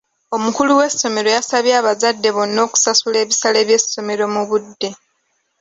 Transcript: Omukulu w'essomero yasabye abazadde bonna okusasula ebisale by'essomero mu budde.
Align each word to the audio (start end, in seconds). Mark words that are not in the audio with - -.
Omukulu 0.35 0.71
w'essomero 0.79 1.29
yasabye 1.37 1.73
abazadde 1.81 2.29
bonna 2.35 2.59
okusasula 2.67 3.17
ebisale 3.23 3.59
by'essomero 3.67 4.25
mu 4.33 4.41
budde. 4.49 4.89